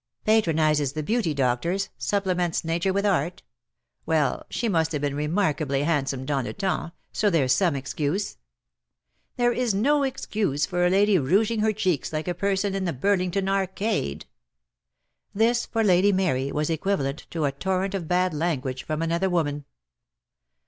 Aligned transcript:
"Patronises 0.25 0.93
the 0.93 1.03
beauty 1.03 1.31
doctors, 1.31 1.89
supplements 1.99 2.63
nature 2.65 2.91
wth 2.91 3.05
art? 3.05 3.43
Well, 4.03 4.47
she 4.49 4.67
must 4.67 4.93
have 4.93 5.01
been 5.01 5.13
re 5.13 5.27
markably 5.27 5.83
handsome 5.85 6.25
dans 6.25 6.43
le 6.47 6.67
Umps, 6.67 6.95
so 7.13 7.29
there's 7.29 7.53
some 7.53 7.75
excuse." 7.75 8.37
"There 9.37 9.51
is 9.53 9.75
no 9.75 10.01
excuse 10.01 10.65
for 10.65 10.83
a 10.83 10.89
lady 10.89 11.19
rouging 11.19 11.59
her 11.59 11.71
cheeks 11.71 12.11
like 12.11 12.27
a 12.27 12.33
person 12.33 12.73
in 12.73 12.85
the 12.85 12.93
Burlington 12.93 13.47
Arcade." 13.47 14.25
DEAD 15.37 15.45
LOVE 15.45 15.47
HAS 15.47 15.59
CHAINS. 15.67 15.69
163 15.71 15.71
This 15.71 15.71
for 15.71 15.83
Lady 15.83 16.11
Mary 16.11 16.51
was 16.51 16.69
equivalent 16.71 17.27
to 17.29 17.45
a 17.45 17.51
torrent 17.51 17.93
of 17.93 18.07
bad 18.07 18.33
language 18.33 18.81
from 18.81 19.03
another 19.03 19.29
woman. 19.29 19.65